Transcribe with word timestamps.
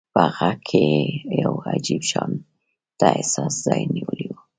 په 0.15 0.23
غږ 0.37 0.57
کې 0.69 0.83
يې 0.99 1.03
يو 1.43 1.53
عجيب 1.69 2.01
شانته 2.11 3.05
احساس 3.17 3.53
ځای 3.65 3.81
نيولی 3.95 4.27
و. 4.31 4.35